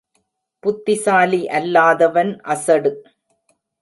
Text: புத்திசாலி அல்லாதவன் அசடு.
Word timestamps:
புத்திசாலி 0.63 1.41
அல்லாதவன் 1.49 2.33
அசடு. 2.47 2.93